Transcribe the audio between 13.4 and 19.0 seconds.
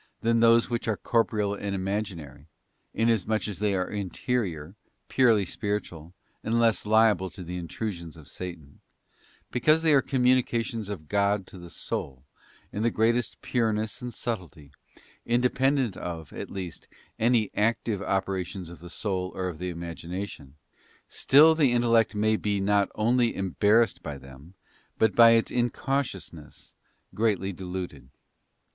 pureness and subtlety, independent of, at least, any active operations of the